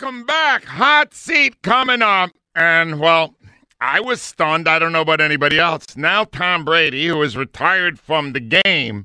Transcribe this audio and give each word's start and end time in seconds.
Welcome 0.00 0.24
back. 0.24 0.64
Hot 0.64 1.12
seat 1.12 1.60
coming 1.60 2.00
up. 2.00 2.30
And, 2.56 2.98
well, 2.98 3.34
I 3.78 4.00
was 4.00 4.22
stunned. 4.22 4.66
I 4.66 4.78
don't 4.78 4.90
know 4.92 5.02
about 5.02 5.20
anybody 5.20 5.58
else. 5.58 5.98
Now, 5.98 6.24
Tom 6.24 6.64
Brady, 6.64 7.08
who 7.08 7.20
is 7.20 7.36
retired 7.36 7.98
from 7.98 8.32
the 8.32 8.40
game, 8.40 9.04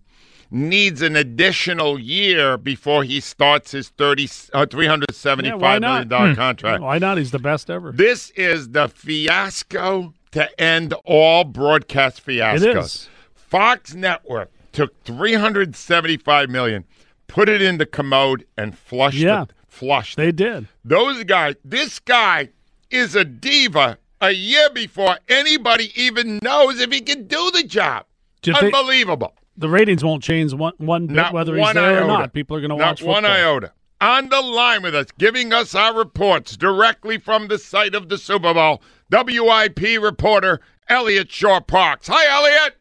needs 0.50 1.02
an 1.02 1.18
additional 1.18 2.00
year 2.00 2.58
before 2.58 3.04
he 3.04 3.20
starts 3.20 3.72
his 3.72 3.90
30, 3.90 4.24
uh, 4.54 4.66
$375 4.66 5.82
Yeah, 5.82 6.04
dollar 6.06 6.34
contract. 6.36 6.82
Why 6.82 7.00
not? 7.00 7.18
He's 7.18 7.32
the 7.32 7.40
best 7.40 7.70
ever. 7.70 7.92
This 7.92 8.30
is 8.38 8.70
the 8.70 8.88
fiasco 8.88 10.14
to 10.32 10.62
end 10.62 10.94
all 11.04 11.44
broadcast 11.44 12.26
fiascos. 12.26 13.10
Fox 13.36 13.94
Network 13.94 14.52
took 14.72 15.04
375 15.04 16.50
million, 16.50 16.86
put 17.28 17.50
it 17.50 17.62
in 17.62 17.78
the 17.78 17.86
commode 17.86 18.46
and 18.58 18.78
flushed 18.78 19.18
Yeah. 19.18 19.44
it. 19.44 19.52
Flushed 19.78 20.18
They 20.18 20.32
did. 20.32 20.68
Those 20.84 21.24
guys, 21.24 21.56
this 21.64 22.00
guy 22.00 22.50
is 22.90 23.16
a 23.16 23.24
diva 23.24 23.98
a 24.20 24.32
year 24.32 24.70
before 24.74 25.18
anybody 25.30 25.92
even 25.96 26.40
knows 26.42 26.80
if 26.80 26.92
he 26.92 27.02
can 27.02 27.28
do 27.28 27.52
the 27.52 27.64
job. 27.64 28.06
Do 28.42 28.52
you 28.52 28.58
think- 28.60 28.74
Unbelievable. 28.74 29.34
The 29.60 29.70
ratings 29.70 30.04
won't 30.04 30.24
change 30.24 30.54
one 30.54 30.74
one 30.78 31.08
bit 31.08 31.16
Not 31.16 31.34
whether 31.34 31.56
one 31.56 31.76
he's 31.76 31.82
there 31.82 31.94
iota. 32.00 32.04
or 32.04 32.08
not. 32.08 32.34
People 32.34 32.58
are 32.58 32.60
going 32.62 32.70
to 32.70 32.76
watch. 32.76 33.02
Not 33.02 33.08
watch 33.08 33.24
one 33.24 33.24
football. 33.24 33.38
iota. 33.54 33.72
On 34.02 34.30
the 34.30 34.42
line 34.42 34.84
with 34.84 34.94
us, 34.94 35.08
giving 35.18 35.52
us 35.54 35.74
our 35.74 35.96
reports 35.96 36.56
directly 36.56 37.18
from 37.18 37.48
the 37.48 37.58
site 37.58 37.96
of 37.96 38.10
the 38.10 38.18
Super 38.20 38.54
Bowl, 38.54 38.82
WIP 39.12 39.98
reporter 40.00 40.60
Eliot 40.88 41.32
Shorr-Parks. 41.32 42.08
Hi, 42.08 42.28
Eliot. 42.28 42.76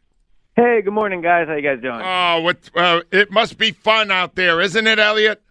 Hey, 0.54 0.82
good 0.82 0.92
morning, 0.92 1.22
guys. 1.22 1.48
How 1.48 1.54
you 1.54 1.62
guys 1.62 1.80
doing? 1.80 2.00
Oh, 2.02 2.40
what? 2.42 2.58
Uh, 2.74 3.00
it 3.10 3.30
must 3.30 3.56
be 3.56 3.72
fun 3.72 4.10
out 4.10 4.34
there, 4.34 4.60
isn't 4.60 4.86
it, 4.86 4.98
Elliot? 4.98 5.42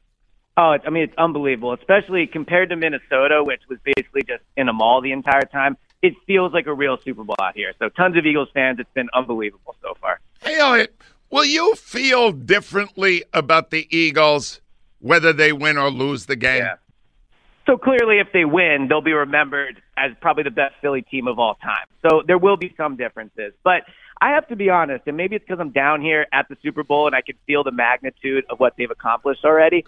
Oh, 0.57 0.77
I 0.85 0.89
mean, 0.89 1.03
it's 1.03 1.17
unbelievable, 1.17 1.73
especially 1.73 2.27
compared 2.27 2.69
to 2.69 2.75
Minnesota, 2.75 3.43
which 3.43 3.61
was 3.69 3.77
basically 3.83 4.23
just 4.23 4.43
in 4.55 4.69
a 4.69 4.73
mall 4.73 5.01
the 5.01 5.11
entire 5.11 5.41
time. 5.41 5.77
It 6.01 6.13
feels 6.25 6.53
like 6.53 6.67
a 6.67 6.73
real 6.73 6.97
Super 6.97 7.23
Bowl 7.23 7.35
out 7.41 7.55
here. 7.55 7.73
So, 7.79 7.89
tons 7.89 8.15
of 8.17 8.25
Eagles 8.25 8.49
fans. 8.53 8.79
It's 8.79 8.89
been 8.93 9.09
unbelievable 9.13 9.75
so 9.81 9.95
far. 9.99 10.19
Hey, 10.41 10.57
Eliot, 10.57 10.95
will 11.29 11.45
you 11.45 11.75
feel 11.75 12.31
differently 12.31 13.23
about 13.33 13.69
the 13.69 13.87
Eagles 13.95 14.61
whether 14.99 15.33
they 15.33 15.51
win 15.51 15.77
or 15.77 15.89
lose 15.89 16.27
the 16.27 16.35
game? 16.35 16.63
Yeah. 16.63 16.75
So 17.65 17.77
clearly, 17.77 18.19
if 18.19 18.27
they 18.31 18.45
win, 18.45 18.87
they'll 18.87 19.01
be 19.01 19.13
remembered 19.13 19.81
as 19.97 20.11
probably 20.21 20.43
the 20.43 20.51
best 20.51 20.75
Philly 20.81 21.01
team 21.01 21.27
of 21.27 21.39
all 21.39 21.55
time. 21.55 21.87
So 22.07 22.21
there 22.25 22.37
will 22.37 22.57
be 22.57 22.73
some 22.77 22.95
differences, 22.95 23.53
but 23.63 23.83
I 24.21 24.31
have 24.31 24.47
to 24.49 24.55
be 24.55 24.69
honest, 24.69 25.07
and 25.07 25.17
maybe 25.17 25.35
it's 25.35 25.43
because 25.43 25.59
I'm 25.59 25.71
down 25.71 26.01
here 26.01 26.27
at 26.31 26.47
the 26.47 26.57
Super 26.61 26.83
Bowl 26.83 27.07
and 27.07 27.15
I 27.15 27.21
can 27.21 27.35
feel 27.47 27.63
the 27.63 27.71
magnitude 27.71 28.45
of 28.49 28.59
what 28.59 28.75
they've 28.77 28.89
accomplished 28.89 29.43
already. 29.43 29.83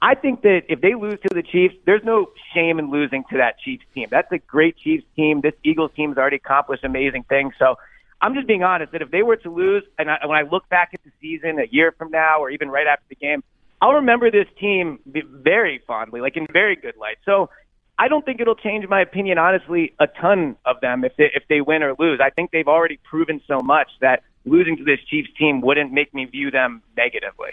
I 0.00 0.14
think 0.14 0.42
that 0.42 0.62
if 0.68 0.80
they 0.80 0.94
lose 0.94 1.18
to 1.28 1.34
the 1.34 1.42
Chiefs, 1.42 1.74
there's 1.84 2.04
no 2.04 2.30
shame 2.54 2.78
in 2.78 2.90
losing 2.90 3.24
to 3.30 3.38
that 3.38 3.58
Chiefs 3.58 3.84
team. 3.94 4.06
That's 4.10 4.30
a 4.30 4.38
great 4.38 4.76
Chiefs 4.76 5.04
team. 5.16 5.40
This 5.40 5.54
Eagles 5.64 5.90
team 5.96 6.10
has 6.10 6.18
already 6.18 6.36
accomplished 6.36 6.84
amazing 6.84 7.24
things. 7.24 7.54
So 7.58 7.74
I'm 8.20 8.34
just 8.34 8.46
being 8.46 8.62
honest 8.62 8.92
that 8.92 9.02
if 9.02 9.10
they 9.10 9.22
were 9.22 9.36
to 9.36 9.50
lose, 9.50 9.82
and 9.98 10.08
I, 10.10 10.24
when 10.24 10.38
I 10.38 10.42
look 10.42 10.68
back 10.68 10.90
at 10.94 11.02
the 11.02 11.10
season 11.20 11.58
a 11.58 11.66
year 11.68 11.92
from 11.98 12.10
now, 12.12 12.40
or 12.40 12.50
even 12.50 12.70
right 12.70 12.86
after 12.86 13.04
the 13.08 13.16
game, 13.16 13.42
I'll 13.80 13.94
remember 13.94 14.30
this 14.30 14.46
team 14.60 15.00
very 15.06 15.82
fondly, 15.86 16.20
like 16.20 16.36
in 16.36 16.46
very 16.52 16.76
good 16.76 16.96
light. 16.96 17.18
So 17.24 17.50
I 17.98 18.06
don't 18.06 18.24
think 18.24 18.40
it'll 18.40 18.54
change 18.54 18.88
my 18.88 19.00
opinion, 19.00 19.38
honestly, 19.38 19.94
a 19.98 20.06
ton 20.06 20.56
of 20.64 20.80
them 20.80 21.04
if 21.04 21.16
they 21.16 21.30
if 21.34 21.42
they 21.48 21.60
win 21.60 21.82
or 21.82 21.94
lose. 21.98 22.20
I 22.22 22.30
think 22.30 22.52
they've 22.52 22.68
already 22.68 22.98
proven 23.08 23.40
so 23.48 23.60
much 23.60 23.88
that 24.00 24.22
losing 24.44 24.76
to 24.76 24.84
this 24.84 25.00
Chiefs 25.10 25.30
team 25.36 25.60
wouldn't 25.60 25.92
make 25.92 26.14
me 26.14 26.24
view 26.24 26.52
them 26.52 26.82
negatively. 26.96 27.50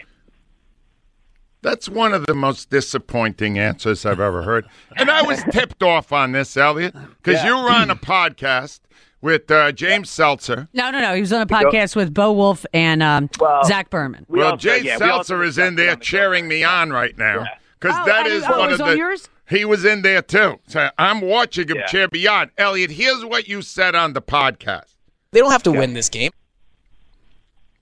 That's 1.66 1.90
one 1.90 2.14
of 2.14 2.28
the 2.28 2.36
most 2.36 2.70
disappointing 2.70 3.58
answers 3.58 4.06
I've 4.06 4.20
ever 4.20 4.44
heard. 4.44 4.68
And 4.98 5.10
I 5.10 5.24
was 5.24 5.44
tipped 5.52 5.82
off 5.82 6.14
on 6.14 6.32
this, 6.32 6.56
Eliot, 6.56 6.94
because 7.24 7.44
you 7.44 7.56
were 7.58 7.72
on 7.72 7.90
a 7.90 7.96
podcast 7.96 8.82
with 9.20 9.50
uh, 9.50 9.72
James 9.72 10.12
Seltzer. 10.12 10.68
No, 10.74 10.92
no, 10.92 11.02
no. 11.02 11.16
He 11.16 11.22
was 11.22 11.34
on 11.34 11.42
a 11.42 11.48
podcast 11.48 11.96
with 11.96 12.14
Bo 12.14 12.32
Wulf 12.34 12.68
and 12.72 13.02
um, 13.02 13.32
Well, 13.40 13.64
Zach 13.64 13.90
Berman. 13.90 14.28
We 14.30 14.40
well, 14.40 14.52
also- 14.52 14.62
Jay 14.70 14.82
yeah, 14.84 14.98
we 14.98 15.00
Seltzer 15.00 15.42
is 15.44 15.58
in 15.58 15.76
there 15.76 15.96
the 15.96 16.02
cheering 16.02 16.48
me 16.48 16.64
on 16.64 16.92
right 16.92 17.18
now 17.18 17.46
because 17.80 17.98
Oh, 18.00 18.06
that 18.06 18.28
I- 18.28 18.30
is 18.30 18.44
oh, 18.48 18.60
one 18.60 18.72
of 18.72 18.80
on 18.82 18.90
the. 18.92 18.98
yours? 18.98 19.28
He 19.50 19.66
was 19.66 19.86
in 19.86 20.04
there 20.04 20.22
too. 20.22 20.60
So 20.68 20.90
I'm 21.00 21.22
watching 21.22 21.68
him 21.68 21.78
Yeah. 21.78 21.86
cheer 21.88 22.08
beyond. 22.08 22.52
Eliot, 22.60 22.92
here's 22.92 23.26
what 23.26 23.48
you 23.48 23.64
said 23.64 23.96
on 23.96 24.14
the 24.14 24.22
podcast. 24.22 24.94
They 25.32 25.40
don't 25.40 25.52
have 25.52 25.64
to 25.64 25.72
win 25.72 25.94
this 25.96 26.10
game. 26.10 26.32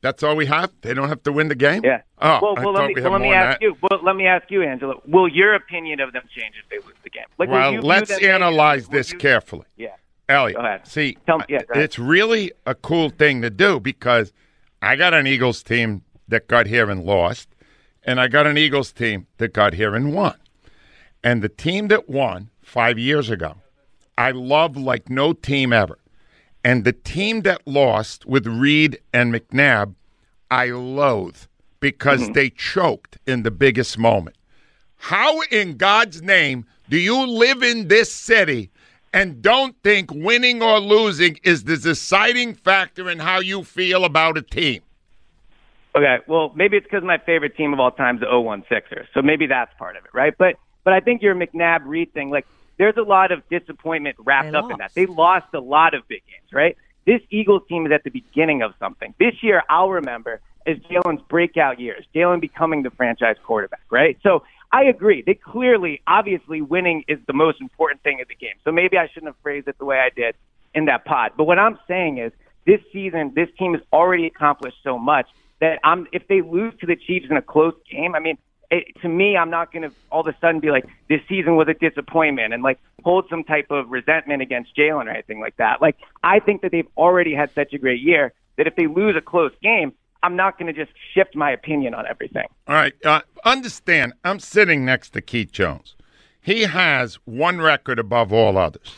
That's 0.03 0.21
all 0.21 0.35
we 0.35 0.45
have. 0.47 0.69
They 0.81 0.93
don't 0.93 1.07
have 1.07 1.23
to 1.23 1.31
win 1.31 1.47
the 1.47 1.55
game. 1.55 1.81
Yeah. 1.81 2.01
Oh, 2.21 2.39
well, 2.41 2.55
well, 2.57 2.73
let 2.73 2.87
me, 2.89 2.93
we 2.95 3.01
well, 3.01 3.13
let 3.13 3.21
me 3.21 3.31
ask 3.31 3.61
you. 3.61 3.77
Well, 3.81 4.01
let 4.03 4.17
me 4.17 4.27
ask 4.27 4.51
you, 4.51 4.61
Angelo. 4.61 5.01
Will 5.07 5.29
your 5.29 5.55
opinion 5.55 6.01
of 6.01 6.11
them 6.11 6.23
change 6.35 6.55
if 6.61 6.69
they 6.69 6.85
lose 6.85 6.97
the 7.03 7.09
game? 7.09 7.23
Like, 7.39 7.47
Well, 7.49 7.71
let's 7.81 8.11
analyze 8.21 8.89
this 8.89 9.13
you- 9.13 9.17
carefully. 9.17 9.65
Yeah. 9.77 9.95
Eliot, 10.27 10.57
Go 10.57 10.65
ahead. 10.65 10.85
see, 10.85 11.17
Tell 11.25 11.37
me- 11.37 11.45
yeah, 11.49 11.59
it's 11.75 11.97
really 11.97 12.51
a 12.65 12.75
cool 12.75 13.09
thing 13.09 13.41
to 13.41 13.49
do 13.49 13.79
because 13.79 14.33
I 14.81 14.95
got 14.97 15.13
an 15.13 15.25
Eagles 15.25 15.63
team 15.63 16.01
that 16.27 16.47
got 16.47 16.67
here 16.67 16.89
and 16.89 17.03
lost, 17.05 17.47
and 18.03 18.19
I 18.19 18.27
got 18.27 18.45
an 18.45 18.57
Eagles 18.57 18.91
team 18.91 19.27
that 19.37 19.53
got 19.53 19.73
here 19.73 19.95
and 19.95 20.13
won. 20.13 20.35
And 21.23 21.41
the 21.41 21.49
team 21.49 21.87
that 21.89 22.09
won 22.09 22.49
five 22.61 22.99
years 22.99 23.29
ago, 23.29 23.55
I 24.17 24.31
love 24.31 24.75
like 24.75 25.09
no 25.09 25.31
team 25.33 25.71
ever. 25.71 25.97
And 26.63 26.85
the 26.85 26.93
team 26.93 27.41
that 27.41 27.61
lost 27.67 28.25
with 28.25 28.47
Reid 28.47 28.99
and 29.13 29.33
McNabb, 29.33 29.95
I 30.49 30.67
loathe 30.67 31.37
because 31.79 32.21
Mm-hmm. 32.23 32.33
they 32.33 32.49
choked 32.49 33.17
in 33.27 33.43
the 33.43 33.51
biggest 33.51 33.97
moment. 33.97 34.37
How 34.97 35.41
in 35.51 35.75
God's 35.75 36.21
name 36.21 36.65
do 36.89 36.97
you 36.97 37.25
live 37.27 37.61
in 37.61 37.89
this 37.89 38.11
city 38.11 38.69
and 39.13 39.41
don't 39.41 39.75
think 39.83 40.09
winning 40.13 40.63
or 40.63 40.79
losing 40.79 41.37
is 41.43 41.65
the 41.65 41.75
deciding 41.75 42.55
factor 42.55 43.09
in 43.09 43.19
how 43.19 43.39
you 43.39 43.63
feel 43.63 44.05
about 44.05 44.37
a 44.37 44.41
team? 44.41 44.81
Okay, 45.95 46.17
well, 46.27 46.51
maybe 46.55 46.77
it's 46.77 46.85
because 46.85 47.03
my 47.03 47.17
favorite 47.19 47.55
team 47.55 47.73
of 47.73 47.79
all 47.79 47.91
time 47.91 48.15
is 48.15 48.21
the 48.21 48.39
01 48.39 48.63
Sixers, 48.69 49.07
so 49.13 49.21
maybe 49.21 49.45
that's 49.45 49.71
part 49.77 49.95
of 49.95 50.05
it, 50.05 50.11
right? 50.13 50.33
But 50.37 50.55
but 50.83 50.93
I 50.93 50.99
think 51.01 51.21
your 51.21 51.35
McNabb 51.35 51.81
Reid 51.85 52.13
thing, 52.13 52.29
like, 52.29 52.45
there's 52.77 52.97
a 52.97 53.03
lot 53.03 53.31
of 53.31 53.47
disappointment 53.49 54.15
wrapped 54.19 54.55
up 54.55 54.71
in 54.71 54.77
that. 54.77 54.93
They 54.93 55.05
lost 55.05 55.53
a 55.53 55.59
lot 55.59 55.93
of 55.93 56.07
big 56.07 56.23
games, 56.25 56.51
right? 56.51 56.77
This 57.05 57.21
Eagles 57.29 57.63
team 57.67 57.85
is 57.85 57.91
at 57.91 58.03
the 58.03 58.09
beginning 58.09 58.61
of 58.61 58.73
something. 58.79 59.13
This 59.19 59.35
year, 59.41 59.63
I'll 59.69 59.89
remember 59.89 60.39
as 60.65 60.77
Jalen's 60.77 61.21
breakout 61.27 61.79
years, 61.79 62.05
Jalen 62.15 62.39
becoming 62.39 62.83
the 62.83 62.89
franchise 62.91 63.35
quarterback, 63.43 63.83
right? 63.89 64.17
So 64.23 64.43
I 64.71 64.85
agree. 64.85 65.21
They 65.21 65.35
clearly, 65.35 66.01
obviously, 66.07 66.61
winning 66.61 67.03
is 67.07 67.19
the 67.27 67.33
most 67.33 67.61
important 67.61 68.01
thing 68.01 68.21
of 68.21 68.27
the 68.27 68.35
game. 68.35 68.55
So 68.63 68.71
maybe 68.71 68.97
I 68.97 69.07
shouldn't 69.07 69.27
have 69.27 69.41
phrased 69.43 69.67
it 69.67 69.77
the 69.77 69.85
way 69.85 69.97
I 69.97 70.09
did 70.09 70.35
in 70.73 70.85
that 70.85 71.05
pod. 71.05 71.33
But 71.37 71.43
what 71.43 71.59
I'm 71.59 71.77
saying 71.87 72.17
is, 72.17 72.31
this 72.65 72.79
season, 72.93 73.33
this 73.35 73.49
team 73.59 73.73
has 73.73 73.83
already 73.91 74.25
accomplished 74.25 74.77
so 74.83 74.97
much 74.97 75.27
that 75.59 75.79
I'm. 75.83 76.07
If 76.13 76.27
they 76.27 76.41
lose 76.41 76.73
to 76.79 76.87
the 76.87 76.95
Chiefs 76.95 77.27
in 77.29 77.35
a 77.35 77.41
close 77.41 77.75
game, 77.91 78.15
I 78.15 78.19
mean, 78.19 78.37
it, 78.73 79.01
to 79.01 79.07
me, 79.07 79.37
I'm 79.37 79.49
not 79.49 79.71
going 79.71 79.83
to 79.83 79.91
all 80.11 80.21
of 80.21 80.27
a 80.27 80.37
sudden 80.39 80.59
be 80.59 80.71
like, 80.71 80.85
this 81.07 81.21
season 81.29 81.55
was 81.55 81.67
a 81.67 81.73
disappointment 81.73 82.53
and 82.53 82.63
like 82.63 82.79
hold 83.03 83.25
some 83.29 83.43
type 83.43 83.67
of 83.69 83.89
resentment 83.89 84.41
against 84.41 84.75
Jalen 84.75 85.05
or 85.05 85.09
anything 85.09 85.39
like 85.39 85.55
that. 85.57 85.81
Like, 85.81 85.97
I 86.23 86.39
think 86.39 86.61
that 86.61 86.71
they've 86.71 86.87
already 86.97 87.33
had 87.35 87.53
such 87.53 87.73
a 87.73 87.77
great 87.77 88.01
year 88.01 88.33
that 88.57 88.67
if 88.67 88.75
they 88.75 88.87
lose 88.87 89.15
a 89.15 89.21
close 89.21 89.51
game, 89.61 89.93
I'm 90.23 90.35
not 90.35 90.57
going 90.57 90.73
to 90.73 90.85
just 90.85 90.95
shift 91.13 91.35
my 91.35 91.51
opinion 91.51 91.93
on 91.93 92.07
everything. 92.07 92.47
All 92.67 92.75
right. 92.75 92.93
Uh, 93.05 93.21
understand, 93.43 94.13
I'm 94.23 94.39
sitting 94.39 94.85
next 94.85 95.11
to 95.11 95.21
Keith 95.21 95.51
Jones. 95.51 95.95
He 96.41 96.63
has 96.63 97.15
one 97.25 97.61
record 97.61 97.99
above 97.99 98.33
all 98.33 98.57
others. 98.57 98.95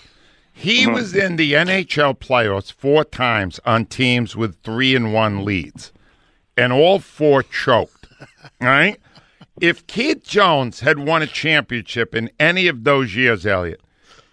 He 0.53 0.87
was 0.87 1.13
in 1.13 1.35
the 1.35 1.51
NHL 1.51 2.17
playoffs 2.17 2.71
four 2.71 3.03
times 3.03 3.59
on 3.65 3.87
teams 3.87 4.37
with 4.37 4.61
three 4.63 4.95
and 4.95 5.13
one 5.13 5.43
leads, 5.43 5.91
and 6.55 6.71
all 6.71 6.99
four 6.99 7.43
choked. 7.43 8.07
All 8.61 8.67
right. 8.67 8.97
If 9.61 9.87
Keith 9.87 10.23
Jones 10.23 10.81
had 10.81 10.99
won 10.99 11.21
a 11.21 11.27
championship 11.27 12.13
in 12.13 12.29
any 12.39 12.67
of 12.67 12.83
those 12.83 13.15
years, 13.15 13.45
Eliot, 13.45 13.81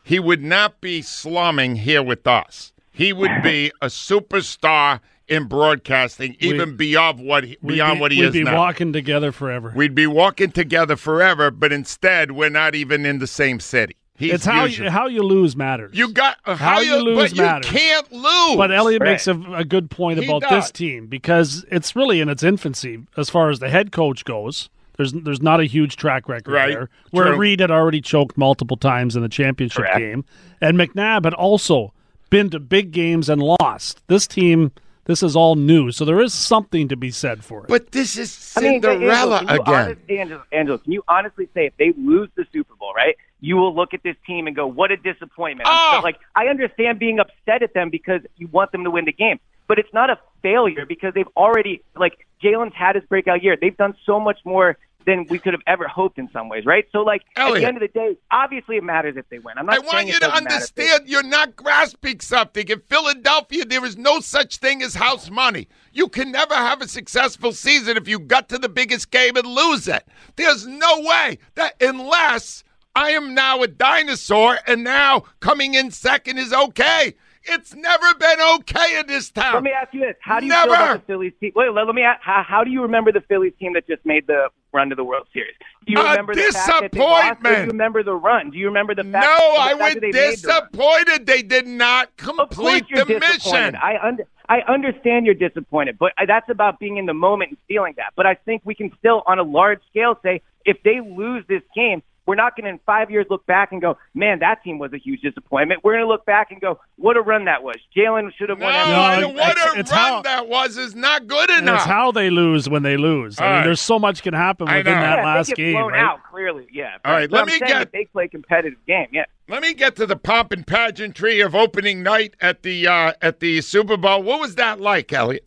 he 0.03 0.19
would 0.19 0.43
not 0.43 0.81
be 0.81 1.01
slumming 1.03 1.77
here 1.77 2.03
with 2.03 2.27
us. 2.27 2.73
He 2.91 3.13
would 3.13 3.43
be 3.43 3.71
a 3.81 3.87
superstar 3.87 5.01
in 5.29 5.45
broadcasting, 5.45 6.37
even 6.41 6.77
beyond 6.77 7.21
what 7.21 7.45
he, 7.45 7.57
We'd 7.63 7.75
beyond 7.77 7.95
be, 7.97 8.01
what 8.01 8.13
he 8.13 8.19
we'd 8.21 8.27
is 8.27 8.33
be 8.33 8.43
now. 8.43 8.57
walking 8.59 8.93
together 8.93 9.33
forever. 9.33 9.73
We'd 9.75 9.95
be 9.95 10.07
walking 10.07 10.51
together 10.51 10.97
forever, 10.97 11.51
but 11.51 11.73
instead, 11.73 12.33
we're 12.33 12.51
not 12.51 12.75
even 12.75 13.07
in 13.07 13.19
the 13.19 13.27
same 13.29 13.61
city. 13.61 13.97
He's 14.17 14.35
it's 14.35 14.45
how 14.45 14.65
usually- 14.65 14.87
you, 14.87 14.91
how 14.91 15.07
you 15.07 15.23
lose 15.23 15.57
matters. 15.57 15.97
you 15.97 16.13
got 16.13 16.37
uh, 16.45 16.55
how, 16.57 16.75
how 16.75 16.81
you 16.81 16.97
lose 16.97 17.33
but 17.33 17.37
you 17.65 17.71
can't 17.71 18.13
lose. 18.13 18.57
But 18.57 18.71
Eliot 18.73 19.01
Right. 19.01 19.13
makes 19.13 19.27
a, 19.27 19.41
a 19.55 19.65
good 19.65 19.89
point 19.91 20.19
He 20.19 20.27
about 20.27 20.43
does. 20.43 20.51
this 20.65 20.71
team 20.71 21.07
because 21.07 21.65
it's 21.71 21.97
really 21.97 22.21
in 22.21 22.29
its 22.29 22.43
infancy 22.43 23.01
as 23.17 23.31
far 23.31 23.49
as 23.51 23.61
the 23.61 23.71
head 23.71 23.91
coach 23.91 24.25
goes. 24.25 24.69
There's 24.97 25.13
there's 25.13 25.43
not 25.43 25.61
a 25.61 25.65
huge 25.65 25.97
track 25.97 26.29
record 26.29 26.53
Right. 26.53 26.69
there. 26.73 26.89
Where 27.11 27.27
True. 27.29 27.37
Reid 27.39 27.61
had 27.61 27.71
already 27.71 28.01
choked 28.01 28.37
multiple 28.37 28.77
times 28.77 29.17
in 29.17 29.23
the 29.23 29.29
championship 29.29 29.79
Correct. 29.85 29.99
game, 29.99 30.25
and 30.61 30.77
McNabb 30.79 31.25
had 31.25 31.35
also 31.35 31.93
been 32.31 32.51
to 32.51 32.61
big 32.61 32.93
games 32.93 33.29
and 33.29 33.43
lost. 33.43 34.03
This 34.09 34.27
team, 34.27 34.73
this 35.05 35.23
is 35.23 35.35
all 35.37 35.55
new, 35.55 35.91
so 35.93 36.05
there 36.05 36.21
is 36.21 36.33
something 36.35 36.89
to 36.89 36.97
be 36.97 37.11
said 37.11 37.43
for 37.45 37.65
it. 37.65 37.69
But 37.69 37.93
this 37.93 38.17
is 38.17 38.55
I 38.57 38.61
mean, 38.61 38.83
Cinderella 38.83 39.39
Angelo, 39.39 39.39
can 39.39 39.49
you 39.57 39.63
again. 39.63 39.75
honest- 39.75 40.11
Angelo, 40.11 40.43
Angelo, 40.53 40.79
can 40.79 40.93
you 40.93 41.05
honestly 41.09 41.49
say 41.55 41.67
if 41.67 41.77
they 41.79 41.93
lose 41.97 42.29
the 42.37 42.45
Super 42.53 42.75
Bowl, 42.77 42.93
right? 42.95 43.17
You 43.45 43.57
will 43.57 43.75
look 43.75 43.93
at 43.93 44.03
this 44.05 44.15
team 44.27 44.47
and 44.47 44.55
go, 44.55 44.67
"What 44.69 44.93
a 44.93 44.97
disappointment!" 44.97 45.69
Oh! 45.71 45.95
so- 45.97 46.03
like 46.03 46.17
I 46.37 46.47
understand 46.47 46.99
being 46.99 47.19
upset 47.19 47.63
at 47.63 47.75
them 47.75 47.91
because 47.91 48.21
you 48.37 48.47
want 48.49 48.71
them 48.73 48.85
to 48.85 48.91
win 48.91 49.05
the 49.05 49.13
game, 49.13 49.41
but 49.69 49.79
it's 49.79 49.93
not 49.93 50.11
a 50.11 50.19
failure 50.43 50.87
because 50.87 51.15
they've 51.15 51.29
already 51.37 51.83
like 51.97 52.27
Jalen's 52.43 52.75
had 52.75 52.97
his 52.97 53.05
breakout 53.05 53.43
year. 53.43 53.57
They've 53.61 53.77
done 53.77 53.95
so 54.05 54.19
much 54.19 54.39
more 54.45 54.77
than 55.05 55.27
we 55.29 55.39
could 55.39 55.53
have 55.53 55.63
ever 55.67 55.89
hoped 55.89 56.19
in 56.19 56.31
some 56.33 56.49
ways, 56.49 56.65
right? 56.65 56.87
So 56.93 57.01
like 57.01 57.23
at 57.37 57.53
the 57.55 57.65
end 57.65 57.77
of 57.77 57.81
the 57.81 57.89
day, 57.89 58.17
obviously 58.31 58.77
it 58.77 58.85
matters 58.85 59.17
if 59.17 59.29
they 59.29 59.39
win. 59.39 59.59
I'm 59.59 59.67
not 59.67 59.75
I 59.75 59.79
saying 59.79 59.87
want 59.93 60.07
you 60.09 60.21
to 60.21 60.33
understand 60.33 61.09
you're 61.09 61.23
not 61.23 61.57
grasping 61.57 62.21
something. 62.21 62.69
In 62.69 62.81
Philadelphia, 62.89 63.65
there 63.65 63.85
is 63.85 63.97
no 63.97 64.21
such 64.21 64.59
thing 64.59 64.83
as 64.83 64.95
house 64.95 65.31
money. 65.31 65.69
You 65.93 66.09
can 66.09 66.31
never 66.33 66.55
have 66.55 66.81
a 66.83 66.89
successful 66.89 67.53
season 67.53 67.97
if 67.97 68.09
you 68.09 68.19
got 68.19 68.49
to 68.51 68.59
the 68.59 68.69
biggest 68.69 69.11
game 69.11 69.37
and 69.37 69.47
lose 69.47 69.89
it. 69.89 70.07
There's 70.37 70.67
no 70.67 71.01
way 71.01 71.39
that 71.55 71.75
unless 71.81 72.65
I 72.95 73.11
am 73.11 73.35
now 73.35 73.63
a 73.63 73.69
dinosaur 73.69 74.59
and 74.67 74.85
now 74.85 75.25
coming 75.41 75.75
in 75.75 75.91
second 75.91 76.39
is 76.39 76.53
okay. 76.53 77.15
It's 77.45 77.75
never 77.75 78.15
been 78.19 78.41
okay 78.57 79.01
in 79.01 79.07
this 79.07 79.31
town. 79.31 79.55
Let 79.55 79.63
me 79.63 79.71
ask 79.71 79.93
you 79.93 80.01
this: 80.01 80.17
How 80.21 80.41
do 80.41 80.47
you 80.47 80.51
Never. 80.51 80.65
feel 80.65 80.75
about 80.75 81.01
the 81.01 81.13
Phillies 81.13 81.33
team? 81.41 81.53
Wait, 81.55 81.73
let, 81.73 81.87
let 81.87 81.95
me. 81.95 82.03
Ask, 82.03 82.21
how, 82.23 82.45
how 82.47 82.65
do 82.65 82.71
you 82.71 82.83
remember 82.83 83.13
the 83.13 83.21
Phillies 83.23 83.53
team 83.59 83.73
that 83.75 83.87
just 83.87 84.05
made 84.07 84.27
the 84.27 84.49
run 84.73 84.89
to 84.91 84.95
the 84.95 85.05
World 85.05 85.27
Series? 85.33 85.55
Do 85.87 85.93
you 85.93 85.99
A 85.99 86.11
remember 86.11 86.35
the 86.35 86.43
fact 86.43 86.81
that 86.81 86.93
they 86.93 87.01
lost, 87.01 87.43
do 87.43 87.51
you 87.51 87.67
remember 87.67 88.03
the 88.03 88.15
run? 88.15 88.51
Do 88.51 88.59
you 88.59 88.67
remember 88.67 88.95
the 88.95 89.03
no, 89.03 89.21
fact? 89.21 89.27
the 89.27 89.61
I 89.61 89.69
fact 89.69 89.81
was 89.81 89.95
that 89.95 90.01
they 90.01 90.07
made 90.07 90.15
the 90.15 90.31
disappointed 90.37 91.27
they 91.27 91.43
did 91.43 91.67
not 91.67 92.17
complete 92.17 92.85
the 92.95 93.05
mission. 93.07 93.77
I 93.77 93.99
under, 94.03 94.25
I 94.49 94.61
understand 94.69 95.27
you're 95.27 95.35
disappointed, 95.35 95.99
but 95.99 96.13
that's 96.27 96.49
about 96.49 96.79
being 96.79 96.97
in 96.97 97.07
the 97.07 97.15
moment 97.15 97.51
and 97.51 97.59
feeling 97.69 97.95
that. 97.97 98.13
But 98.17 98.27
I 98.27 98.35
think 98.35 98.63
we 98.65 98.75
can 98.75 98.91
still, 98.99 99.23
on 99.27 99.39
a 99.39 99.43
large 99.43 99.81
scale, 99.91 100.19
say 100.23 100.43
if 100.65 100.83
they 100.85 101.01
lose 101.01 101.45
this 101.49 101.63
game, 101.75 102.03
we're 102.27 102.37
not 102.37 102.55
going 102.57 102.65
to 102.65 102.71
in 102.71 102.81
five 102.87 103.11
years 103.11 103.27
look 103.31 103.45
back 103.47 103.73
and 103.73 103.81
go, 103.81 103.99
man, 104.15 104.39
that 104.41 104.63
team 104.63 104.79
was 104.79 104.93
a 104.93 104.99
huge 104.99 105.21
disappointment. 105.23 105.83
We're 105.83 105.95
going 105.95 106.05
to 106.05 106.09
look 106.09 106.25
back 106.25 106.51
and 106.53 106.61
go, 106.61 106.79
what 106.97 107.17
a 107.17 107.21
run 107.21 107.47
that 107.47 107.63
was. 107.63 107.77
Jalen 107.97 108.31
should 108.39 108.49
have 108.49 108.59
No, 108.59 108.67
won. 108.67 108.75
I 108.75 109.17
MVP. 109.17 109.21
don't- 109.21 109.31
it's- 109.33 109.35
what 109.67 109.77
a 109.77 109.81
it's 109.81 109.91
run 109.91 110.01
how- 110.01 110.23
that 110.23 110.49
was 110.49 110.77
is 110.79 110.95
not 110.95 111.27
good 111.27 111.51
enough. 111.51 111.77
it's 111.81 111.85
how 111.87 112.13
they 112.13 112.31
lose 112.31 112.69
when 112.69 112.83
they 112.85 112.97
lose. 112.97 113.41
I 113.41 113.43
mean, 113.45 113.51
right. 113.53 113.65
there's 113.65 113.81
so 113.81 113.99
much 113.99 114.23
can 114.23 114.35
happen 114.35 114.69
I 114.69 114.79
within 114.79 114.95
know. 114.95 115.01
that 115.01 115.19
yeah, 115.19 115.25
last 115.25 115.47
they 115.49 115.51
get 115.55 115.57
game, 115.63 115.73
blown 115.75 115.93
right? 115.93 116.03
out 116.03 116.21
clearly. 116.31 116.67
Yeah. 116.73 116.97
All 117.05 117.13
right, 117.13 117.29
But 117.31 117.37
let 117.37 117.41
I'm 117.55 117.61
me 117.61 117.67
get- 117.67 117.93
they 117.93 118.05
play 118.07 118.29
competitive 118.29 118.79
game. 118.87 119.09
Yeah. 119.13 119.25
Let 119.49 119.61
me 119.63 119.75
get 119.75 119.97
to 119.97 120.07
the 120.07 120.17
pomp 120.17 120.53
and 120.53 120.67
pageantry 120.67 121.41
of 121.41 121.55
opening 121.55 122.03
night 122.03 122.35
at 122.41 122.63
the 122.63 122.87
uh, 122.87 123.13
at 123.21 123.41
the 123.41 123.61
Super 123.61 123.97
Bowl. 123.97 124.23
What 124.23 124.41
was 124.41 124.55
that 124.55 124.81
like, 124.81 125.13
Eliot? 125.13 125.45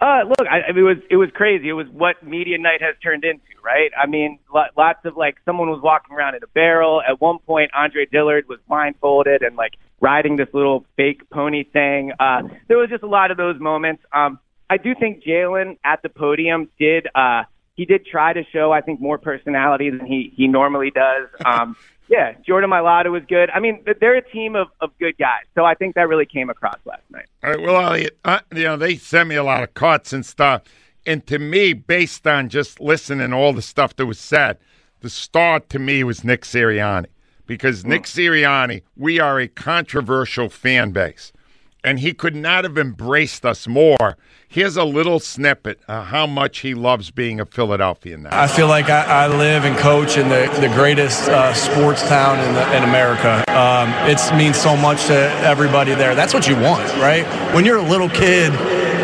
Uh, 0.00 0.20
look, 0.26 0.48
I, 0.50 0.62
I 0.68 0.72
mean, 0.72 0.78
it 0.78 0.88
was 0.88 0.96
it 1.10 1.16
was 1.16 1.28
crazy. 1.34 1.68
It 1.68 1.74
was 1.74 1.86
what 1.88 2.22
media 2.22 2.56
night 2.58 2.80
has 2.80 2.94
turned 3.02 3.22
into, 3.22 3.42
right? 3.62 3.90
I 4.00 4.06
mean, 4.06 4.38
lo- 4.52 4.72
lots 4.76 5.04
of 5.04 5.16
like 5.16 5.36
someone 5.44 5.68
was 5.68 5.80
walking 5.82 6.16
around 6.16 6.36
in 6.36 6.42
a 6.42 6.46
barrel. 6.48 7.02
At 7.06 7.20
one 7.20 7.38
point, 7.38 7.70
Andre 7.74 8.06
Dillard 8.06 8.48
was 8.48 8.58
blindfolded 8.66 9.42
and 9.42 9.56
like 9.56 9.74
riding 10.00 10.36
this 10.36 10.48
little 10.54 10.86
fake 10.96 11.28
pony 11.28 11.64
thing. 11.64 12.12
Uh, 12.18 12.42
there 12.68 12.78
was 12.78 12.88
just 12.88 13.02
a 13.02 13.06
lot 13.08 13.30
of 13.30 13.36
those 13.36 13.60
moments. 13.60 14.02
Um, 14.12 14.38
I 14.70 14.78
do 14.78 14.94
think 14.98 15.22
Jalen 15.22 15.76
at 15.84 16.00
the 16.02 16.08
podium 16.08 16.70
did. 16.78 17.06
Uh, 17.14 17.42
he 17.80 17.86
did 17.86 18.04
try 18.04 18.34
to 18.34 18.44
show, 18.52 18.72
I 18.72 18.82
think, 18.82 19.00
more 19.00 19.16
personality 19.16 19.88
than 19.88 20.04
he 20.04 20.34
he 20.36 20.46
normally 20.46 20.90
does. 20.90 21.28
Um, 21.46 21.74
yeah, 22.08 22.32
Jordan 22.44 22.70
Mailata 22.70 23.10
was 23.10 23.22
good. 23.28 23.50
I 23.50 23.60
mean, 23.60 23.84
they're 24.00 24.16
a 24.16 24.30
team 24.30 24.54
of 24.54 24.68
of 24.80 24.90
good 24.98 25.16
guys, 25.16 25.44
so 25.54 25.64
I 25.64 25.74
think 25.74 25.94
that 25.94 26.08
really 26.08 26.26
came 26.26 26.50
across 26.50 26.78
last 26.84 27.02
night. 27.10 27.26
All 27.42 27.50
right, 27.50 27.60
well, 27.60 27.80
Eliot, 27.80 28.18
uh, 28.24 28.40
you 28.54 28.64
know 28.64 28.76
they 28.76 28.96
sent 28.96 29.28
me 29.30 29.36
a 29.36 29.42
lot 29.42 29.62
of 29.62 29.72
cuts 29.72 30.12
and 30.12 30.26
stuff, 30.26 30.62
and 31.06 31.26
to 31.26 31.38
me, 31.38 31.72
based 31.72 32.26
on 32.26 32.50
just 32.50 32.80
listening 32.80 33.32
all 33.32 33.52
the 33.54 33.62
stuff 33.62 33.96
that 33.96 34.06
was 34.06 34.18
said, 34.18 34.58
the 35.00 35.08
star 35.08 35.60
to 35.60 35.78
me 35.78 36.04
was 36.04 36.22
Nick 36.22 36.42
Sirianni 36.42 37.06
because 37.46 37.84
Nick 37.86 38.02
Sirianni, 38.02 38.82
we 38.96 39.18
are 39.18 39.40
a 39.40 39.48
controversial 39.48 40.48
fan 40.50 40.90
base, 40.90 41.32
and 41.82 42.00
he 42.00 42.12
could 42.12 42.34
not 42.34 42.64
have 42.64 42.78
embraced 42.78 43.44
us 43.44 43.66
more. 43.66 44.16
Here's 44.48 44.76
a 44.76 44.84
little 44.84 45.20
snippet 45.20 45.80
of 45.86 46.06
how 46.06 46.26
much 46.26 46.58
he 46.58 46.74
loves 46.74 47.10
being 47.10 47.40
a 47.40 47.46
Philadelphian 47.46 48.24
now. 48.24 48.30
I 48.32 48.48
feel 48.48 48.66
like 48.66 48.90
I, 48.90 49.24
I 49.24 49.26
live 49.28 49.64
and 49.64 49.76
coach 49.78 50.16
in 50.16 50.28
the, 50.28 50.50
the 50.60 50.68
greatest 50.74 51.28
uh, 51.28 51.54
sports 51.54 52.06
town 52.08 52.40
in, 52.40 52.54
the, 52.54 52.76
in 52.76 52.82
America. 52.82 53.44
Um, 53.48 53.90
it 54.08 54.18
means 54.36 54.56
so 54.56 54.76
much 54.76 55.06
to 55.06 55.14
everybody 55.44 55.94
there. 55.94 56.14
That's 56.14 56.34
what 56.34 56.48
you 56.48 56.56
want, 56.56 56.88
right? 56.96 57.24
When 57.54 57.64
you're 57.64 57.78
a 57.78 57.88
little 57.88 58.08
kid 58.08 58.52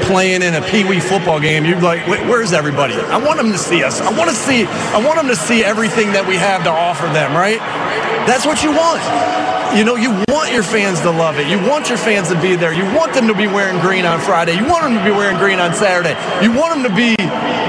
playing 0.06 0.42
in 0.42 0.54
a 0.54 0.62
pee 0.62 0.84
wee 0.84 1.00
football 1.00 1.40
game, 1.40 1.64
you're 1.64 1.80
like, 1.80 2.06
where's 2.06 2.52
everybody? 2.52 2.94
I 2.94 3.16
want 3.16 3.38
them 3.38 3.52
to 3.52 3.58
see 3.58 3.82
us. 3.84 4.00
I 4.00 4.16
want 4.16 4.30
to 4.30 4.36
see. 4.36 4.64
I 4.66 5.04
want 5.04 5.16
them 5.16 5.28
to 5.28 5.36
see 5.36 5.64
everything 5.64 6.12
that 6.12 6.26
we 6.26 6.36
have 6.36 6.64
to 6.64 6.70
offer 6.70 7.06
them, 7.06 7.32
right? 7.32 7.58
That's 8.26 8.44
what 8.46 8.62
you 8.62 8.70
want. 8.70 9.55
You 9.74 9.84
know, 9.84 9.96
you 9.96 10.10
want 10.28 10.52
your 10.52 10.62
fans 10.62 11.00
to 11.00 11.10
love 11.10 11.38
it. 11.38 11.46
You 11.48 11.58
want 11.68 11.88
your 11.88 11.98
fans 11.98 12.28
to 12.28 12.40
be 12.40 12.56
there. 12.56 12.72
You 12.72 12.84
want 12.96 13.12
them 13.14 13.26
to 13.28 13.34
be 13.34 13.46
wearing 13.46 13.80
green 13.80 14.04
on 14.06 14.20
Friday. 14.20 14.54
You 14.54 14.64
want 14.66 14.84
them 14.84 14.94
to 14.94 15.04
be 15.04 15.10
wearing 15.10 15.36
green 15.38 15.58
on 15.58 15.74
Saturday. 15.74 16.14
You 16.44 16.52
want 16.52 16.74
them 16.74 16.90
to 16.90 16.96
be 16.96 17.14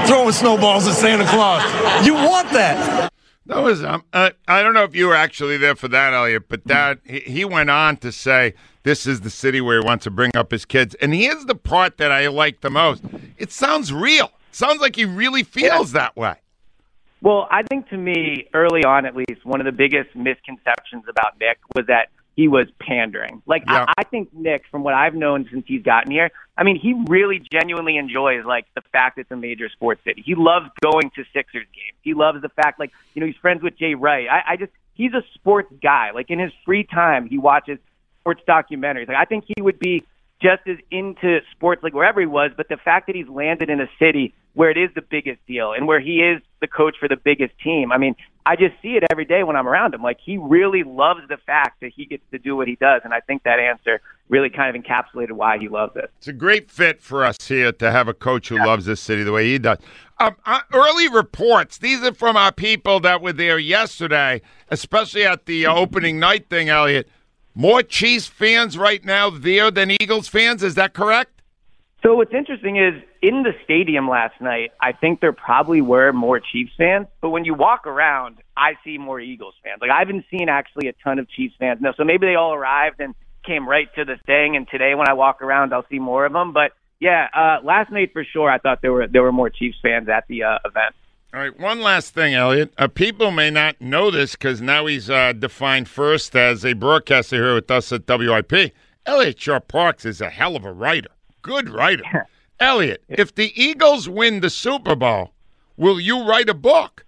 throwing 0.06 0.32
snowballs 0.32 0.86
at 0.86 0.94
Santa 0.94 1.26
Claus. 1.26 1.62
You 2.06 2.14
want 2.14 2.50
that. 2.52 3.12
That 3.46 3.62
was 3.62 3.82
um, 3.82 4.04
uh, 4.12 4.30
I 4.46 4.62
don't 4.62 4.74
know 4.74 4.84
if 4.84 4.94
you 4.94 5.06
were 5.06 5.14
actually 5.14 5.56
there 5.56 5.74
for 5.74 5.88
that, 5.88 6.12
Eliot, 6.12 6.48
but 6.48 6.64
that 6.64 7.00
he, 7.04 7.20
he 7.20 7.44
went 7.46 7.70
on 7.70 7.96
to 7.98 8.12
say 8.12 8.52
this 8.82 9.06
is 9.06 9.22
the 9.22 9.30
city 9.30 9.62
where 9.62 9.80
he 9.80 9.86
wants 9.86 10.04
to 10.04 10.10
bring 10.10 10.30
up 10.34 10.50
his 10.50 10.66
kids, 10.66 10.94
and 10.96 11.14
here's 11.14 11.46
the 11.46 11.54
part 11.54 11.96
that 11.96 12.12
I 12.12 12.26
like 12.28 12.60
the 12.60 12.70
most. 12.70 13.02
It 13.38 13.50
sounds 13.50 13.90
real. 13.90 14.26
It 14.50 14.54
sounds 14.54 14.80
like 14.82 14.96
he 14.96 15.06
really 15.06 15.42
feels 15.44 15.92
that 15.92 16.14
way. 16.14 16.36
Well, 17.20 17.48
I 17.50 17.62
think 17.62 17.88
to 17.88 17.96
me, 17.96 18.48
early 18.54 18.84
on 18.84 19.06
at 19.06 19.16
least, 19.16 19.44
one 19.44 19.60
of 19.60 19.64
the 19.64 19.72
biggest 19.72 20.14
misconceptions 20.14 21.04
about 21.08 21.38
Nick 21.40 21.58
was 21.74 21.86
that 21.86 22.08
he 22.36 22.46
was 22.46 22.68
pandering. 22.80 23.42
Like, 23.46 23.64
Yeah. 23.66 23.86
I, 23.88 23.92
I 23.98 24.04
think 24.04 24.32
Nick, 24.32 24.62
from 24.70 24.84
what 24.84 24.94
I've 24.94 25.14
known 25.14 25.48
since 25.50 25.64
he's 25.66 25.82
gotten 25.82 26.12
here, 26.12 26.30
I 26.56 26.62
mean, 26.62 26.78
he 26.78 26.94
really 27.08 27.42
genuinely 27.52 27.96
enjoys, 27.96 28.44
like, 28.44 28.66
the 28.76 28.82
fact 28.92 29.18
it's 29.18 29.30
a 29.32 29.36
major 29.36 29.68
sports 29.68 30.02
city. 30.04 30.22
He 30.24 30.36
loves 30.36 30.66
going 30.80 31.10
to 31.16 31.24
Sixers 31.32 31.66
games. 31.74 31.98
He 32.02 32.14
loves 32.14 32.40
the 32.40 32.48
fact, 32.50 32.78
like, 32.78 32.92
you 33.14 33.20
know, 33.20 33.26
he's 33.26 33.36
friends 33.36 33.62
with 33.62 33.76
Jay 33.76 33.94
Wright. 33.94 34.28
I, 34.30 34.52
I 34.52 34.56
just, 34.56 34.70
he's 34.94 35.12
a 35.14 35.22
sports 35.34 35.72
guy. 35.82 36.12
Like, 36.12 36.30
in 36.30 36.38
his 36.38 36.52
free 36.64 36.84
time, 36.84 37.28
he 37.28 37.38
watches 37.38 37.78
sports 38.20 38.42
documentaries. 38.46 39.08
Like, 39.08 39.16
I 39.16 39.24
think 39.24 39.44
he 39.48 39.60
would 39.60 39.80
be 39.80 40.04
just 40.40 40.62
as 40.68 40.76
into 40.90 41.40
sports 41.50 41.82
like 41.82 41.94
wherever 41.94 42.20
he 42.20 42.26
was, 42.26 42.52
but 42.56 42.68
the 42.68 42.76
fact 42.76 43.08
that 43.08 43.16
he's 43.16 43.28
landed 43.28 43.70
in 43.70 43.80
a 43.80 43.88
city 43.98 44.34
where 44.58 44.70
it 44.70 44.76
is 44.76 44.90
the 44.96 45.02
biggest 45.02 45.38
deal 45.46 45.72
and 45.72 45.86
where 45.86 46.00
he 46.00 46.16
is 46.18 46.42
the 46.60 46.66
coach 46.66 46.96
for 46.98 47.06
the 47.06 47.14
biggest 47.14 47.56
team. 47.62 47.92
I 47.92 47.96
mean, 47.96 48.16
I 48.44 48.56
just 48.56 48.74
see 48.82 48.96
it 48.96 49.04
every 49.08 49.24
day 49.24 49.44
when 49.44 49.54
I'm 49.54 49.68
around 49.68 49.94
him. 49.94 50.02
Like 50.02 50.18
he 50.20 50.36
really 50.36 50.82
loves 50.82 51.20
the 51.28 51.36
fact 51.36 51.80
that 51.80 51.92
he 51.94 52.06
gets 52.06 52.24
to 52.32 52.40
do 52.40 52.56
what 52.56 52.66
he 52.66 52.74
does, 52.74 53.02
and 53.04 53.14
I 53.14 53.20
think 53.20 53.44
that 53.44 53.60
answer 53.60 54.00
really 54.28 54.50
kind 54.50 54.74
of 54.74 54.82
encapsulated 54.82 55.30
why 55.30 55.58
he 55.58 55.68
loves 55.68 55.94
it. 55.94 56.10
It's 56.18 56.26
a 56.26 56.32
great 56.32 56.72
fit 56.72 57.00
for 57.00 57.24
us 57.24 57.36
here 57.46 57.70
to 57.70 57.92
have 57.92 58.08
a 58.08 58.14
coach 58.14 58.48
who 58.48 58.56
loves 58.56 58.84
this 58.84 59.00
city 59.00 59.22
the 59.22 59.30
way 59.30 59.46
he 59.46 59.60
does. 59.60 59.78
Um, 60.18 60.34
uh, 60.44 60.62
early 60.72 61.06
reports, 61.06 61.78
these 61.78 62.02
are 62.02 62.12
from 62.12 62.36
our 62.36 62.50
people 62.50 62.98
that 62.98 63.22
were 63.22 63.32
there 63.32 63.60
yesterday, 63.60 64.42
especially 64.70 65.24
at 65.24 65.46
the 65.46 65.66
uh, 65.66 65.72
opening 65.72 66.18
night 66.18 66.48
thing, 66.48 66.68
Eliot. 66.68 67.08
More 67.54 67.84
Chiefs 67.84 68.26
fans 68.26 68.76
right 68.76 69.04
now 69.04 69.30
there 69.30 69.70
than 69.70 69.92
Eagles 69.92 70.26
fans. 70.26 70.64
Is 70.64 70.74
that 70.74 70.94
correct? 70.94 71.37
So 72.02 72.14
what's 72.14 72.32
interesting 72.32 72.76
is 72.76 72.94
in 73.22 73.42
the 73.42 73.52
stadium 73.64 74.08
last 74.08 74.40
night, 74.40 74.70
I 74.80 74.92
think 74.92 75.20
there 75.20 75.32
probably 75.32 75.80
were 75.80 76.12
more 76.12 76.38
Chiefs 76.40 76.70
fans, 76.78 77.08
but 77.20 77.30
when 77.30 77.44
you 77.44 77.54
walk 77.54 77.88
around, 77.88 78.36
I 78.56 78.74
see 78.84 78.98
more 78.98 79.18
Eagles 79.20 79.54
fans. 79.64 79.78
Like 79.80 79.90
I 79.90 79.98
haven't 79.98 80.24
seen 80.30 80.48
actually 80.48 80.88
a 80.88 80.92
ton 81.02 81.18
of 81.18 81.28
Chiefs 81.28 81.54
fans. 81.58 81.80
No, 81.80 81.92
so 81.96 82.04
maybe 82.04 82.26
they 82.26 82.36
all 82.36 82.54
arrived 82.54 83.00
and 83.00 83.14
came 83.44 83.68
right 83.68 83.92
to 83.96 84.04
the 84.04 84.16
thing, 84.26 84.54
and 84.54 84.68
today 84.68 84.94
when 84.94 85.08
I 85.08 85.14
walk 85.14 85.42
around, 85.42 85.74
I'll 85.74 85.86
see 85.90 85.98
more 85.98 86.24
of 86.24 86.32
them. 86.32 86.52
But 86.52 86.72
yeah, 87.00 87.28
uh, 87.34 87.64
last 87.64 87.90
night 87.90 88.12
for 88.12 88.24
sure, 88.24 88.48
I 88.48 88.58
thought 88.58 88.80
there 88.80 88.92
were 88.92 89.08
there 89.08 89.22
were 89.22 89.32
more 89.32 89.50
Chiefs 89.50 89.78
fans 89.82 90.08
at 90.08 90.24
the 90.28 90.44
uh, 90.44 90.58
event. 90.64 90.94
All 91.34 91.40
right, 91.40 91.58
one 91.58 91.80
last 91.80 92.14
thing, 92.14 92.34
Eliot. 92.34 92.72
Uh, 92.78 92.88
people 92.88 93.30
may 93.32 93.50
not 93.50 93.80
know 93.80 94.10
this 94.10 94.32
because 94.32 94.62
now 94.62 94.86
he's 94.86 95.10
uh, 95.10 95.32
defined 95.34 95.88
first 95.88 96.34
as 96.34 96.64
a 96.64 96.72
broadcaster 96.74 97.36
here 97.36 97.54
with 97.54 97.70
us 97.70 97.92
at 97.92 98.08
WIP. 98.08 98.72
Eliot 99.04 99.38
Shorr-Parks 99.38 100.06
is 100.06 100.22
a 100.22 100.30
hell 100.30 100.56
of 100.56 100.64
a 100.64 100.72
writer. 100.72 101.10
Good 101.42 101.68
writer. 101.68 102.26
Eliot, 102.60 103.02
if 103.08 103.34
the 103.34 103.52
Eagles 103.60 104.08
win 104.08 104.40
the 104.40 104.50
Super 104.50 104.96
Bowl, 104.96 105.32
will 105.76 106.00
you 106.00 106.28
write 106.28 106.48
a 106.48 106.54
book? 106.54 107.04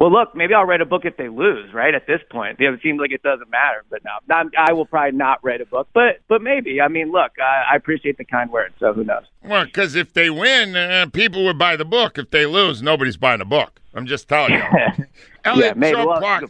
Well, 0.00 0.10
look, 0.10 0.34
maybe 0.34 0.54
I'll 0.54 0.64
write 0.64 0.80
a 0.80 0.86
book 0.86 1.04
if 1.04 1.18
they 1.18 1.28
lose. 1.28 1.74
Right 1.74 1.94
at 1.94 2.06
this 2.06 2.22
point, 2.30 2.58
it 2.58 2.80
seems 2.82 2.98
like 2.98 3.12
it 3.12 3.22
doesn't 3.22 3.50
matter. 3.50 3.84
But 3.90 4.02
no, 4.02 4.12
not, 4.28 4.46
I 4.56 4.72
will 4.72 4.86
probably 4.86 5.16
not 5.16 5.44
write 5.44 5.60
a 5.60 5.66
book. 5.66 5.88
But 5.92 6.20
but 6.26 6.40
maybe. 6.40 6.80
I 6.80 6.88
mean, 6.88 7.12
look, 7.12 7.32
I, 7.38 7.72
I 7.72 7.76
appreciate 7.76 8.16
the 8.16 8.24
kind 8.24 8.50
words. 8.50 8.74
So 8.80 8.94
who 8.94 9.04
knows? 9.04 9.24
Well, 9.44 9.66
because 9.66 9.96
if 9.96 10.14
they 10.14 10.30
win, 10.30 10.74
uh, 10.74 11.06
people 11.12 11.44
would 11.44 11.58
buy 11.58 11.76
the 11.76 11.84
book. 11.84 12.16
If 12.16 12.30
they 12.30 12.46
lose, 12.46 12.80
nobody's 12.80 13.18
buying 13.18 13.42
a 13.42 13.44
book. 13.44 13.78
I'm 13.92 14.06
just 14.06 14.26
telling 14.26 14.54
you. 14.54 14.62
Eliot 15.44 15.66
yeah, 15.66 15.72
maybe. 15.76 15.96
Well. 15.96 16.46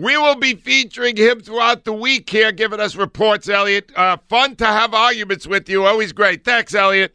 We 0.00 0.16
will 0.16 0.36
be 0.36 0.54
featuring 0.54 1.18
him 1.18 1.40
throughout 1.40 1.84
the 1.84 1.92
week 1.92 2.30
here, 2.30 2.52
giving 2.52 2.80
us 2.80 2.96
reports, 2.96 3.50
Eliot. 3.50 3.92
Uh, 3.94 4.16
fun 4.30 4.56
to 4.56 4.64
have 4.64 4.94
arguments 4.94 5.46
with 5.46 5.68
you. 5.68 5.84
Always 5.84 6.12
great. 6.12 6.42
Thanks, 6.42 6.74
Eliot. 6.74 7.14